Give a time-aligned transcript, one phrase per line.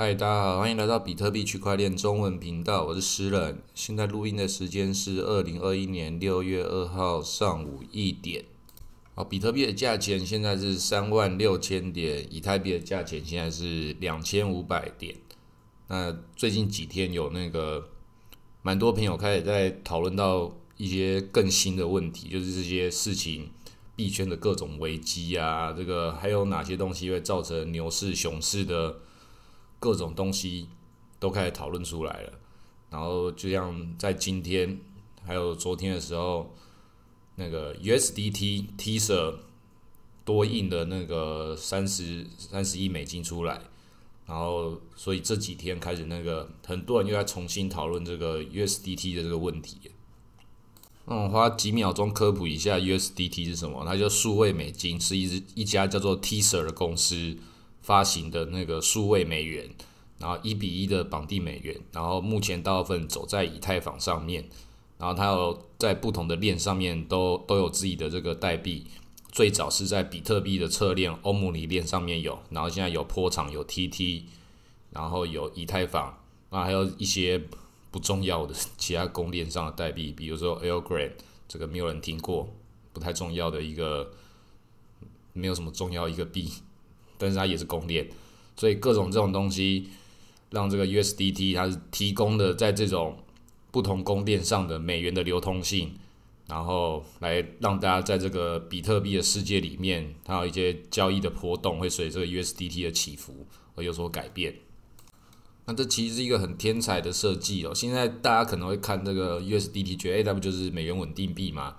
[0.00, 3.60] 嗨，大家好，欢迎来到比特币区块链中文频道，我是诗人。
[3.74, 8.44] 现在录音的时间是二零二一年六月二号上午一点。
[9.16, 15.16] 好，比特币的价钱现在是三万六千点，以太币的价钱现在是两千五百点。
[15.88, 17.88] 那最近几天有那个
[18.62, 23.50] 蛮多朋友开始在讨论到一些更新的问题，就是这些事情
[23.96, 28.98] 币圈的各种危机啊，这个还有哪些东西会造成牛市、熊市的？
[29.80, 30.68] 各种东西
[31.18, 32.32] 都开始讨论出来了，
[32.90, 34.80] 然后就像在今天
[35.24, 36.54] 还有昨天的时候，
[37.36, 39.36] 那个 USDT Tether
[40.24, 43.62] 多印的那个三十三十亿美金出来，
[44.26, 49.78] 然后所以这几天开始那个很多人又在重新讨论这个 USDT 的这个问题。
[51.06, 57.38] 那我花几秒钟科普一下 USDT 是什么，它叫数位美金，是一一家叫做 Tether 的公司。
[57.88, 59.66] 发行的那个数位美元，
[60.18, 64.46] 然后一比一的绑定美元，然后目前大部分走在以太坊上面，
[64.98, 68.88] 然后它有在不同的链上面都都有自己的这个代币，
[69.32, 74.24] 最早是在比特币的侧链欧姆尼链上面有，然后现在有坡场有 TT，
[74.90, 77.42] 然后有以太坊，那还有一些
[77.90, 81.16] 不重要的其他公链上的代币，比如说 a l g r a n
[81.48, 82.50] 这个没有人听过，
[82.92, 84.12] 不太重要的一个，
[85.32, 86.52] 没有什么重要一个币。
[87.18, 88.08] 但是它也是供电，
[88.56, 89.88] 所以各种这种东西，
[90.50, 93.18] 让这个 USDT 它是提供的在这种
[93.70, 95.92] 不同供电上的美元的流通性，
[96.46, 104.54] 然后来让大家在这个比特币的世界里面，它有一些交易的波动会随这个 USDT 的起伏而有所改变。
[105.66, 107.74] 那这其实是一个很天才的设计哦。
[107.74, 111.76] 现在大家可能会看这个 USDT，觉得 A W 就是美元稳定币嘛。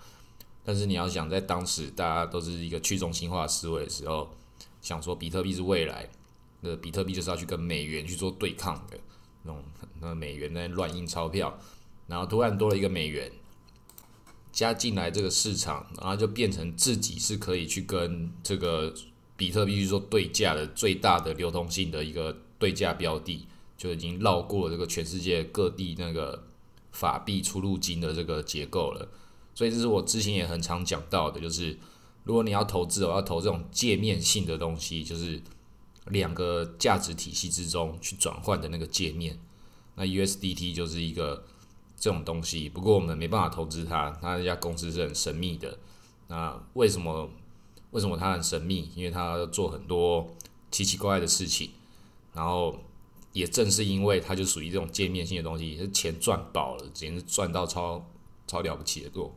[0.63, 4.29] 但是你要想在当时大家都是一个去中心化思维的时候。
[4.81, 6.09] 想说比特币是未来，
[6.61, 8.97] 那比特币就是要去跟美元去做对抗的
[9.43, 9.63] 那种，
[9.99, 11.59] 那美元在乱印钞票，
[12.07, 13.31] 然后突然多了一个美元
[14.52, 18.93] 加进来这个市场，然后就变成自己是可以去跟这个
[19.36, 23.47] 比特币去做对价的最大的流通性的一个对价标的，
[23.77, 26.47] 就已经绕过了这个全世界各地那个
[26.91, 29.08] 法币出入金的这个结构了。
[29.53, 31.77] 所以这是我之前也很常讲到的，就是。
[32.23, 35.41] 如果你要投资，我要投这种界面性的东西，就是
[36.07, 39.39] 两个价值体系之中去转换的那个界面。
[39.95, 41.45] 那 USDT 就是一个
[41.97, 45.79] 这种东西，不过我们没办法投资它，它那家公司是很神秘的。
[46.27, 47.29] 那为什么？
[47.91, 48.91] 为什么它很神秘？
[48.95, 50.35] 因为它做很多
[50.69, 51.71] 奇奇怪怪的事情。
[52.31, 52.77] 然后
[53.33, 58.08] 也正是因为它就属于这种界面性的东西，是钱赚饱了，简直赚到超
[58.45, 59.33] 超了不起的多。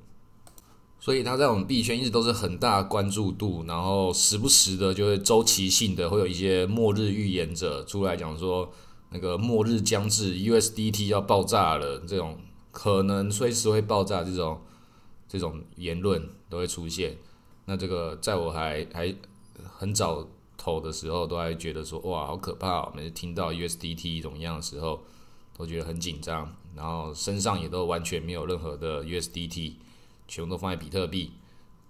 [1.03, 8.73] 所以它在我们币圈一直都是很大关注度，然后时不时的就会周期性的会有一些末日预言者出来讲说，
[9.11, 12.39] 那个末日将至，USDT 要爆炸了，这种
[12.71, 14.61] 可能随时会爆炸这种
[15.27, 17.19] 这种言论都会出现。
[17.65, 19.13] 那这个在我还还
[19.65, 20.25] 很早
[20.57, 25.03] 投的时候，都还觉得说哇好可怕，哦每次听到 USDT 怎么样的时候，
[25.59, 29.73] 都觉得很紧张，然后身上也都完全没有任何的 USDT。
[30.33, 31.31] 全部都放在比特币，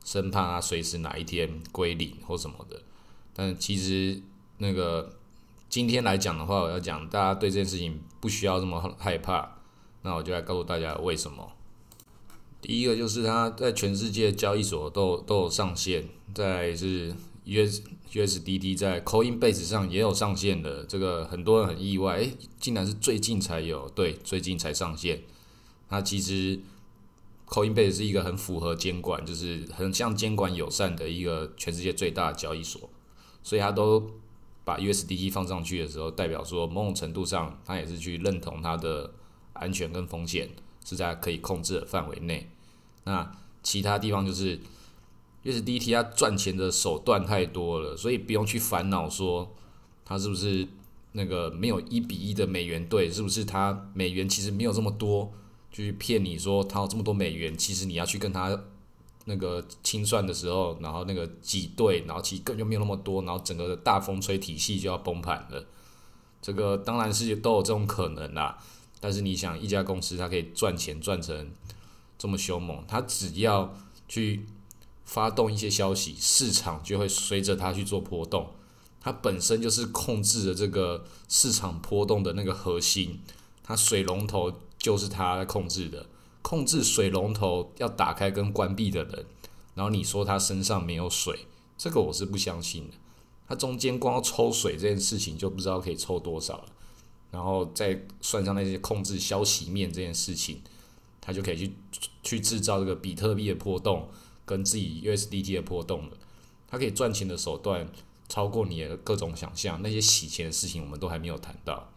[0.04, 2.82] 生怕它随时哪一天归零或什么的。
[3.32, 4.20] 但其实
[4.58, 5.14] 那个
[5.68, 9.58] 今天来讲的话，我要讲大家对这件事情不需要这么害怕。
[10.02, 11.52] 那我就来告诉大家为什么。
[12.60, 17.14] 第一个就是它在全世界交易所都都有上线，在是
[17.44, 20.84] US USDT 在 Coinbase 上也有上线的。
[20.86, 25.22] 这个很多人很意外，诶，竟然是最近才有，对，最近才上线。
[25.90, 26.58] 那其实。
[27.52, 32.88] Coinbase 是一个很符合监管，就是很像监管友善的一个全世界最大的交易所，
[33.42, 34.10] 所以他都
[34.64, 39.12] 把 USDT 放上去的时候，代表说某种程度上，他也是去认同它的
[39.52, 40.48] 安全跟风险
[40.82, 42.48] 是在可以控制的范围内。
[43.04, 43.30] 那
[43.62, 44.58] 其他地方就是
[45.44, 49.54] USDT 它赚钱的手段太多了，所以不用去烦恼说
[50.06, 50.66] 它是不是
[51.12, 55.34] 那个没有一比一的美元兑，是不是它美元其实没有这么多。
[55.72, 58.62] 去骗你说他有这么多美元，其实你要去跟他
[59.24, 65.64] 那个清算的时候，然后那个挤兑，然后其实根本就没有那么多，然后整个的大风吹体系就要崩盘了。
[66.42, 68.58] 这个当然是都有这种可能啦。
[69.00, 71.50] 但是你想，一家公司它可以赚钱赚成
[72.18, 73.74] 这么凶猛，它只要
[74.06, 74.44] 去
[75.04, 78.50] 发动一些消息，市场就会随着它去做波动。
[79.00, 83.20] 它本身就是控制了这个市场波动的那个核心，
[83.62, 84.52] 它水龙头。
[84.82, 86.06] 就是他在控制的，
[86.42, 89.24] 控制水龙头要打开跟关闭的人，
[89.76, 91.46] 然后你说他身上没有水，
[91.78, 92.94] 这个我是不相信的。
[93.48, 96.64] 他中间光抽水这件事情就不知道可以抽多少了。
[97.30, 100.60] 然后再算上那些控制消息面这件事情，
[101.20, 101.72] 他就可以去
[102.22, 104.08] 去制造这个比特币的波动
[104.44, 106.16] 跟自己 USDT 的波动了。
[106.68, 107.88] 他可以赚钱的手段
[108.28, 111.91] 超过你的各种想象，那些洗钱的事情我们都还没有谈到。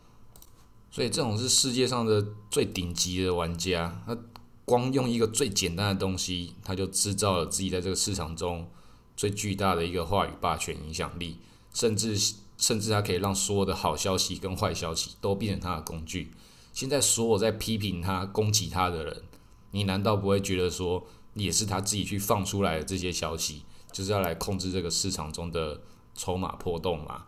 [0.95, 4.17] 所以这种是世界上的最顶级的玩家，他
[4.63, 8.69] 光用一个最简单的东西，他就制造了自己在这个市场中
[9.17, 11.39] 最巨大的一个话语霸权影响力，
[11.73, 12.17] 甚至。
[12.57, 16.31] 甚至他可以让所有的好消息跟坏消息都变成他的工具。
[16.71, 19.23] 现在所有在批评他、攻击他的人，
[19.71, 25.81] 你难道不会觉得说，也是他自己去放出来的这些消息，就是要来控制这个市场中的
[26.15, 27.25] 筹码波动吗？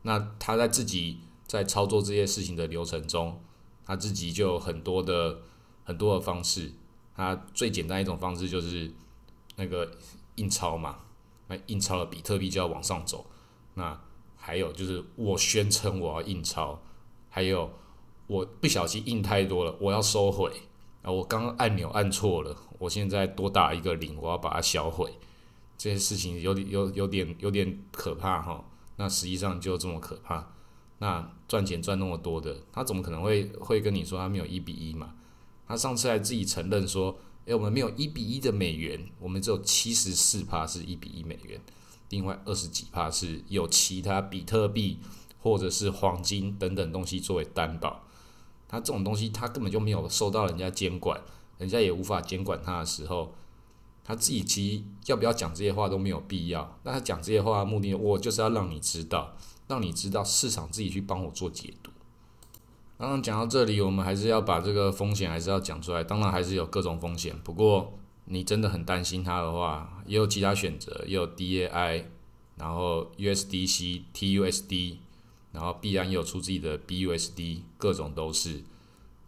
[0.00, 3.42] 那他在自己在操作这些事情的流程中，
[3.84, 5.40] 他自己就有很多的
[5.82, 6.70] 很多的方式。
[7.16, 8.92] 他最简单一种方式就是
[9.56, 9.90] 那个
[10.36, 11.00] 印钞嘛，
[11.48, 13.26] 那印钞的比特币就要往上走，
[13.74, 14.00] 那。
[14.40, 16.80] 还有就是我宣称我要印钞，
[17.28, 17.70] 还有
[18.28, 20.50] 我不小心印太多了，我要收回
[21.02, 21.10] 啊！
[21.10, 25.12] 我刚刚按钮按错了，我现在多打一个零，我要把它销毁。
[25.76, 28.64] 这些事情有点有有点有点可怕哈。
[28.96, 30.54] 那实际上就这么可怕。
[30.98, 35.14] 那赚钱赚那么多的，他怎么可能会会跟你说他没有一比一嘛？
[35.66, 41.60] 他上次还自己承认说，诶，我们没有一比一的美元，我们只有七十四帕是一比一美元。
[42.10, 44.98] 另外二十几帕是有其他比特币
[45.40, 48.02] 或者是黄金等等东西作为担保，
[48.66, 51.20] 他这种东西他根本就没有受到人家监管，
[51.58, 53.34] 人家也无法监管他的时候，
[54.08, 56.78] 他自己其实要不要讲这些话都没有必要。
[56.82, 59.36] 那他讲这些话的目的，我就是要让你知道，
[59.68, 61.90] 让你知道市场自己去帮我做解读。
[62.96, 67.92] 刚刚讲到这里，我们还是要把这个风险还是要讲出来，当然还是有各种风险，不过。
[68.30, 72.04] 你真的很担心它的话，也有其他选择，也有 DAI，
[72.56, 74.96] 然后 USDC、TUSD，
[75.52, 78.62] 然后必然也有出自己的 BUSD，各种都是。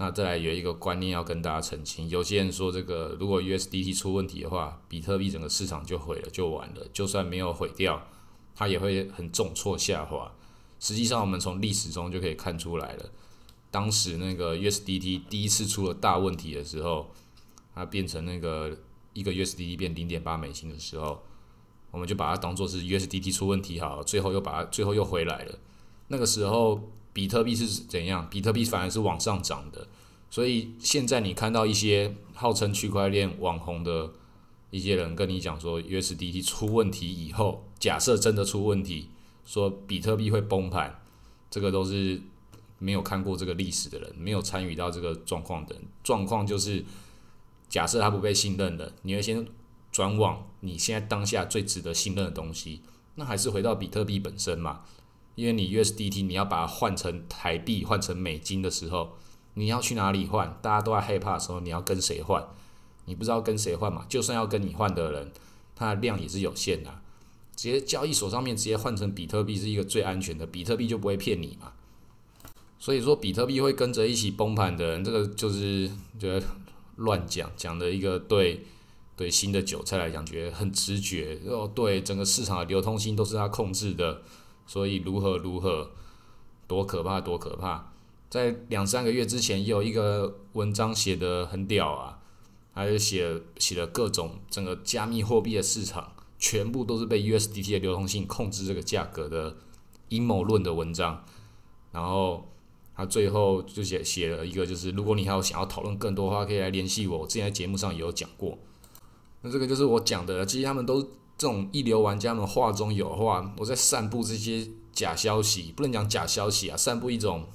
[0.01, 6.89] 那再来有一个观念要跟大家澄清，有些人说这个如果 USDT 出问题的话，比特币整个市场就毁了，就完了。
[6.91, 8.09] 就算没有毁掉，
[8.55, 10.33] 它也会很重挫下滑。
[10.79, 13.11] 实际上，我们从历史中就可以看出来了，
[13.71, 17.11] 当时那个 USDT 第一次出了大问题的时候，
[17.75, 18.77] 它变成那个。
[19.13, 21.21] 一个 USDT 变零点八美金的时候，
[21.91, 25.59] 我们就把它当做是 USDT 出问题好，最后又把它最后又回来了。
[26.07, 26.81] 那个时候
[27.13, 28.29] 比特币是怎样？
[28.31, 29.87] 比特币反而是往上涨的。
[30.31, 34.11] 所以现在你看到一些号称区块链网红的
[34.71, 39.09] 一些人跟你讲说 USDT 出问题以后，假设真的出问题，
[39.45, 41.01] 说比特币会崩盘，
[41.51, 42.21] 这个都是
[42.79, 46.85] 没有看过这个历史的人，没有参与到这个状况的人状况就是。
[47.69, 49.47] 假设他不被信任的，你会先
[49.93, 52.81] 转往你现在当下最值得信任的东西，
[53.15, 54.81] 那还是回到比特币本身嘛？
[55.35, 59.17] 因为你 USDT 你要把它换成台币、换成美金的时候，
[59.55, 60.59] 你要去哪里换？
[60.63, 62.47] 大家都在害怕的时候，你要跟谁换？
[63.07, 64.05] 你不知道跟谁换嘛？
[64.09, 65.33] 就算要跟你换的人，
[65.75, 67.01] 他的量也是有限的，
[67.57, 71.73] 直接交易所上面直接换成比特币是一个最安全的，比特币就不会骗你嘛。
[72.79, 76.47] 所以说，比特币会跟着一起崩盘的人，这个就是觉得。
[76.97, 78.67] 乱讲讲的一个对
[79.17, 84.21] 对新的韭菜来讲，觉得很直觉哦，对整个市场的流通性都是他控制的，
[84.67, 85.91] 所以如何如何
[86.67, 87.93] 多可怕多可怕。
[88.29, 92.21] 在两三个月之前，有一个文章写的很屌啊，
[92.73, 99.57] 还有写写了各种整个加密货币的市场全部都是被 USDT 的流通性控制这个价格的
[100.09, 101.25] 阴谋论的文章，
[101.93, 102.47] 然后。
[102.93, 107.21] 他最后就写写了一个，就是如果你还有想要讨论更多的话，可以来联系我。
[107.21, 108.59] 我之前在节目上也有讲过。
[109.41, 111.09] 那这个就是我讲的，其实他们都
[111.41, 113.55] 这种一流玩家们话中有话。
[113.57, 117.47] 我在散布这些假消息，不能讲假消息啊，散布一种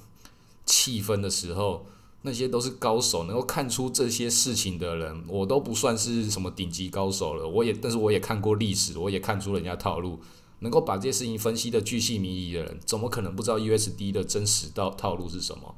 [0.64, 1.86] 气氛的时候，
[2.22, 7.46] 那些都是高手，能够看出这些事情的人，我都不算是什么顶级高手了。
[7.46, 10.18] 我也，但是我也看过历史，我也看出人家套路。
[10.60, 15.74] 能够把这些事情分析的巨细靡遗的人，怎么可能不知道 USD 的真实套套路是什么？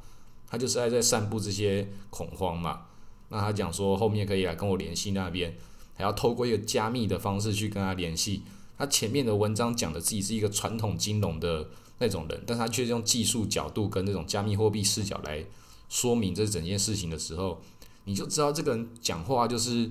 [0.47, 2.83] 他就是爱在散布这些恐慌嘛。
[3.29, 5.55] 那他讲说后面可以来跟我联系那边，
[5.99, 8.43] 还要透过一个加密的方式去跟他联系。
[8.79, 15.45] 他前面的文章讲的自己是一个传统金融的那种人，但他却用技术角度跟那种加密货币视角来
[15.89, 17.61] 说明这整件事情的时候，
[18.05, 19.91] 你就知道这个人讲话就是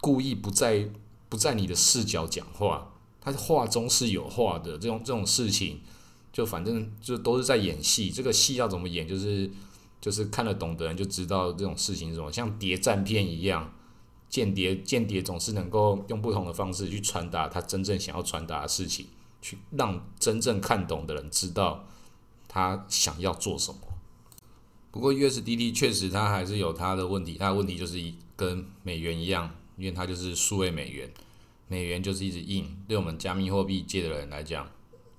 [0.00, 0.88] 故意不在
[1.28, 2.88] 不在你的视角讲话。
[3.20, 5.80] 他话中是有话的，这种这种事情，
[6.32, 8.10] 就反正就都是在演戏。
[8.10, 9.48] 这个戏要怎么演，就是
[10.00, 13.72] 就是看得懂的人就知道这种事情是什么，像谍战片一样，
[14.32, 19.06] 间谍间谍总是能够用不同的方式去传达他真正想要传达的事情，
[19.42, 21.84] 去让真正看懂的人知道
[22.48, 23.78] 他想要做什么。
[24.90, 27.98] 不过 USDT 确实它还是有它的问题，它的问题就是
[28.34, 31.12] 跟美元一样，因为它就是数位美元，
[31.68, 34.66] 美元就是一直印，对我们加密货币界的人来讲，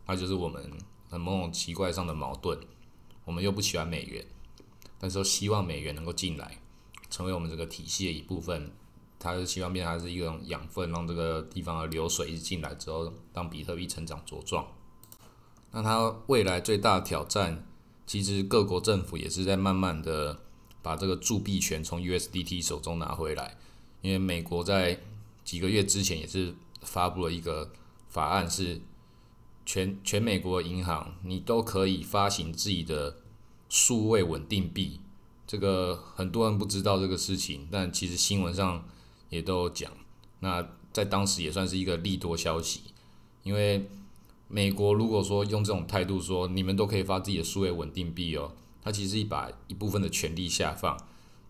[0.08, 0.72] 那就是我们
[1.10, 2.60] 很某种奇怪上的矛盾。
[3.26, 4.26] 我们又不喜欢美元，
[5.00, 6.58] 但是又希望美元能够进来，
[7.12, 8.72] 成为我们这个体系的一部分。
[9.24, 14.68] 它是希望变成是一种养分，让这个地方的流水一进来之后，让比特币成长茁壮。
[15.72, 17.66] 那它未来最大的挑战。
[18.06, 20.38] 其实各国政府也是在慢慢的
[20.82, 23.58] 把这个铸币权从 USDT 手中拿回来，
[24.02, 25.00] 因为美国在
[25.46, 27.72] 几个月之前也是发布了一个
[28.10, 28.82] 法案，是
[29.66, 33.16] 全全美国银行你都可以发行自己的
[33.70, 35.00] 数位稳定币。
[35.48, 38.84] 这个很多人不知道这个事情，但其实新闻上
[39.34, 39.92] 也都有讲。
[40.40, 42.82] 那在当时也算是一个利多消息，
[43.44, 43.90] 因为。
[44.50, 48.52] 美国如果说用这种态度说，你们都可以发自己的数位稳定币哦，
[48.84, 50.96] 它其实一把一部分的权利下放，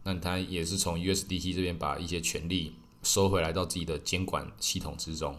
[0.04, 5.38] 那它也是从 USDT 这边把一些权利收回来到自己的监管系统之中。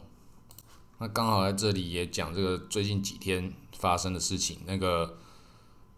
[0.99, 5.17] 那刚好在这里也讲这个最近几天发生的事情，那个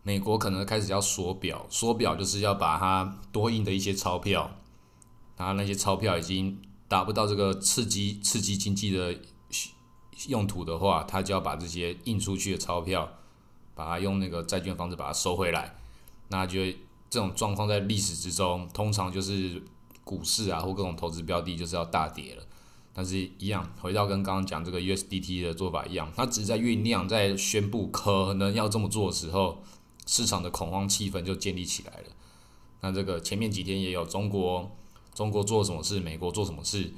[0.05, 4.57] 美国可能开始要缩表，缩表就是要把它多印的一些钞票，
[5.37, 9.15] 然后那些钞票已经达不到这个刺激刺激经济的。
[10.29, 13.07] 用途的话，他就要把这些印出去的钞票，
[13.75, 15.77] 把它用那个债券方式把它收回来。
[16.29, 16.59] 那就
[17.11, 19.63] 这种状况在历史之中，通常就是
[20.05, 22.43] 股市啊或各种投资标的就是要大跌了。
[22.95, 29.63] 但是，一样回到跟刚刚讲这个 USDT 的做法一样，它只是在酝酿，在宣布可能要这么做的时候，
[30.07, 32.07] 市场的恐慌气氛就建立起来了。
[32.81, 34.75] 那这个前面几天也有中国，
[35.17, 36.93] 中国做什么事，美国做什么事。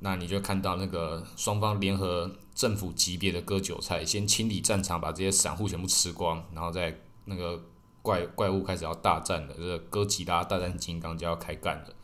[0.00, 7.58] 那你就看到那个双方联合政府级别的割韭菜，先清理战场，把这些散户全部吃光，然后再那个
[8.02, 11.94] 怪怪物开始要大战了，这个哥吉拉大战金刚就要开干了。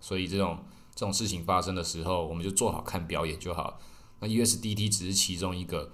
[0.00, 0.58] 所以这种
[0.94, 3.78] 这种事情发生的时候，我们就做好看表演就好。
[4.20, 5.92] 那 USDT 只是其中一个，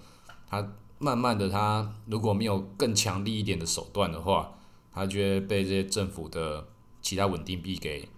[0.49, 4.57] 它慢慢的，它如果没有更强力一点的手段的话，
[4.95, 6.69] 它就会被这些政府的
[7.03, 8.09] 其他稳定币给。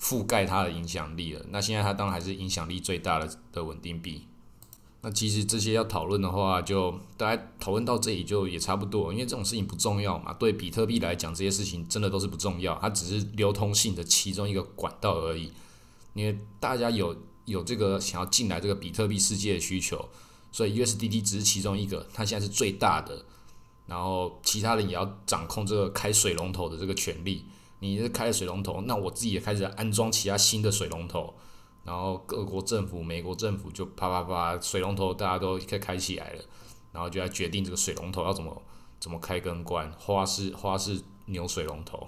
[0.00, 1.44] 覆盖它的影响力了。
[1.50, 4.26] 那现在它当然还是影响力最大的的稳定币。
[5.02, 10.32] 那其实这些要讨论的话，就大家讨论到这里就也差不多，因为这种事情不重要嘛。
[10.34, 15.52] 对比特币来讲，这些事情真的都是不重要，它只是流通性的其中一个管道而已。
[16.12, 17.16] 因为大家有
[17.46, 20.06] 有这个想要进来这个比特币世界的需求，
[20.52, 23.24] 所以 USDT 只是其中一个，它现在是最大的。
[23.86, 27.44] 然后其他人也要掌控这个开水龙头的这个权利。
[27.80, 31.34] 你是开水龙头，那我自己也开始安装其他新的水龙头，
[31.84, 36.44] 然后各国政府、美国政府就啪啪啪，水龙头大家都开开起来了，
[36.92, 38.62] 然后就来决定这个水龙头要怎么
[38.98, 42.06] 怎么开跟关，花式花式扭水龙头。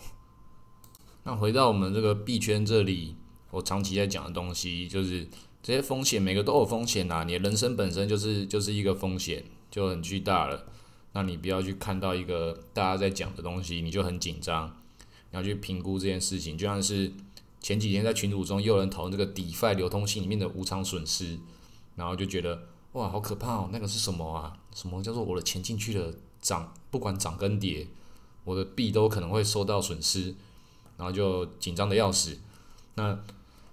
[1.25, 3.17] 那回到我们这个币圈这里，
[3.51, 5.27] 我长期在讲的东西就是
[5.63, 10.67] 这些风险，每个都有风险呐，你人生本身就是就是一个风险，就很巨大了。
[11.13, 14.77] 那你不要去看到一个大家在讲的东西，你就很紧张。
[15.33, 17.11] 要去评估这件事情，就像是
[17.61, 21.39] 前几天在群组中又有人讨论这个 DeFi 流通性里面的无偿损失，
[21.97, 23.71] 然后就觉得哇，好可怕哦！
[23.73, 24.57] 那个是什么啊？
[24.75, 27.89] 什么叫做我的钱进去了涨，不管涨跟跌，
[28.45, 30.35] 我的币都可能会受到损失，
[30.99, 32.39] 然后就紧张的要死。
[32.97, 33.15] 那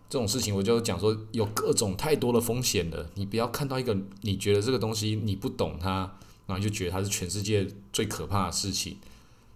[0.10, 6.16] 这种事情我就讲说，有各种太多的风险的，你不要看到一个你觉得这个东西你不懂它，
[6.48, 8.98] 然后就觉得它是全世界最可怕的事情。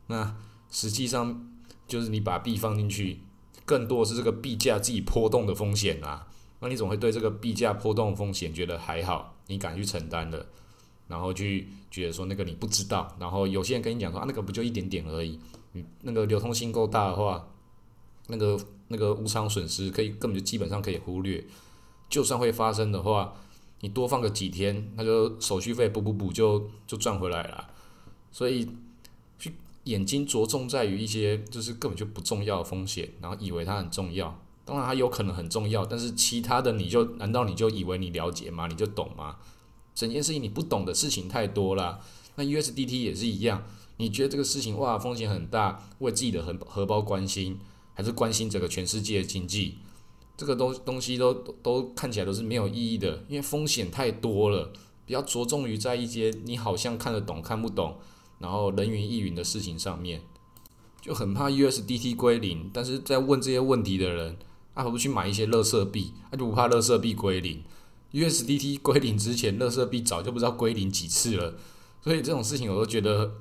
[0.07, 0.35] 那
[0.69, 1.49] 实际上。
[1.87, 3.19] 就是你把币放进去，
[3.65, 6.27] 更多是这个币价自己波动的风险啊。
[6.59, 10.45] 那你总会对这个币价波动风险觉得还好，你敢去承担的，
[11.07, 13.13] 然后去觉得说那个你不知道。
[13.19, 15.39] 然后有些人跟你讲说啊，那个不就一点点而已，
[15.73, 17.47] 你那个流通性够大的话，
[18.27, 21.43] 那个那个无偿损失可以根本就基本上可以忽略。
[22.09, 23.33] 就算会发生的话，
[23.81, 27.69] 你多放个几天，那个手续费补补补就就赚回来了。
[28.31, 28.69] 所以。
[29.85, 34.39] 眼睛着重在于一些就是根本就不重要的风险，然后以为它很重要。
[34.65, 38.67] 当然它有可能很重要，但是其他的你就难道你就以为你了解吗？
[38.67, 39.37] 你就懂吗？
[39.93, 41.99] 整件事情你不懂的事情太多了。
[42.35, 43.63] 那 USDT 也是一样，
[43.97, 47.59] 你觉得这个事情哇风险很大，为自己的荷荷包关心，
[47.93, 49.79] 还是关心整个全世界的经济？
[50.35, 54.71] 这个东东西都都看起来都是没有意义的，因为风险太多了。
[55.05, 57.99] 比较着重于在一些你好像看得懂看不懂。
[58.43, 60.21] 然后人云亦云的事情上面，
[61.01, 62.69] 就很怕 USDT 归零。
[62.73, 64.35] 但是在问这些问题的人，
[64.75, 66.11] 他、何不去买一些乐色币？
[66.29, 67.63] 他、就不怕乐色币归零
[68.11, 71.55] ？USDT 归零之前，乐色币早就不知道归零几次了。
[72.01, 73.31] 所以这种事情我都觉得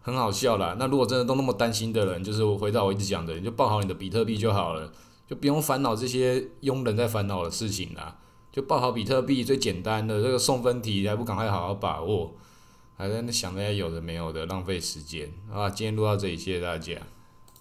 [0.00, 0.74] 很好笑啦。
[0.78, 4.90] 那如果真的都那么担心的人，就是我回到我一直讲的，你就抱好你的比特币就好了，
[5.28, 8.16] 就不用烦恼这些庸人在烦恼的事情啦。
[8.50, 12.34] 就抱好比特币最简单的这个送分题，还不赶快好好把握？
[13.02, 15.28] 还在那想那些有的没有的浪费时间。
[15.52, 16.92] 啊今天录到这里谢谢大家。